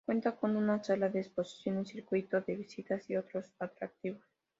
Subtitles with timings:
[0.03, 4.23] Cuenta con una sala de exposiciones, circuito de visitas y otros atractivos.